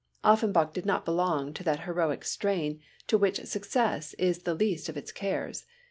Offenbach 0.23 0.73
did 0.73 0.83
not 0.83 1.05
belong 1.05 1.53
to 1.53 1.63
that 1.63 1.81
heroic 1.81 2.25
strain 2.25 2.81
to 3.05 3.19
which 3.19 3.45
success 3.45 4.15
is 4.15 4.39
the 4.39 4.55
least 4.55 4.89
of 4.89 4.97
its 4.97 5.11
cares. 5.11 5.67